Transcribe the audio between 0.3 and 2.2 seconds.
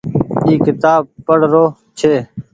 اي ڪيتآب پڙ رو ڇي۔